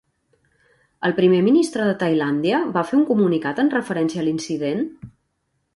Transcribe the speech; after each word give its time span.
El 1.09 1.13
primer 1.19 1.41
ministre 1.49 1.85
de 1.89 1.93
Tailàndia 2.05 2.63
va 2.79 2.85
fer 2.91 2.99
un 3.03 3.07
comunicat 3.13 3.63
en 3.65 3.71
referència 3.79 4.25
a 4.25 4.29
l'incident? 4.31 4.85